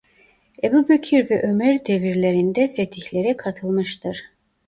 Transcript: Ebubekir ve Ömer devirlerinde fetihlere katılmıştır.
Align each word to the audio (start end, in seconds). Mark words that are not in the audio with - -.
Ebubekir 0.63 1.29
ve 1.29 1.41
Ömer 1.43 1.85
devirlerinde 1.85 2.67
fetihlere 2.67 3.37
katılmıştır. 3.37 4.23